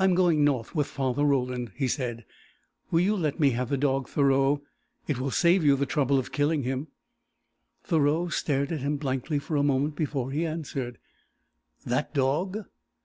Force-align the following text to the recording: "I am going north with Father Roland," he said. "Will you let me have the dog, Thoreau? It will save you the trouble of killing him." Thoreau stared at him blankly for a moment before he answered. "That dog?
"I 0.00 0.02
am 0.02 0.16
going 0.16 0.42
north 0.42 0.74
with 0.74 0.88
Father 0.88 1.22
Roland," 1.24 1.70
he 1.76 1.86
said. 1.86 2.24
"Will 2.90 2.98
you 2.98 3.14
let 3.14 3.38
me 3.38 3.50
have 3.50 3.68
the 3.68 3.76
dog, 3.76 4.08
Thoreau? 4.08 4.62
It 5.06 5.20
will 5.20 5.30
save 5.30 5.62
you 5.64 5.76
the 5.76 5.86
trouble 5.86 6.18
of 6.18 6.32
killing 6.32 6.64
him." 6.64 6.88
Thoreau 7.84 8.26
stared 8.28 8.72
at 8.72 8.80
him 8.80 8.96
blankly 8.96 9.38
for 9.38 9.54
a 9.54 9.62
moment 9.62 9.94
before 9.94 10.32
he 10.32 10.44
answered. 10.44 10.98
"That 11.84 12.12
dog? 12.12 12.64